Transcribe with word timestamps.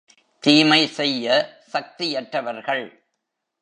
தீமை 0.43 0.87
செய்ய 0.87 1.25
சக்தியற்றவர்கள். 1.73 2.85